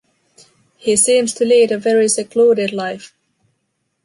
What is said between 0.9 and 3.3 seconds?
seems to lead a very secluded life.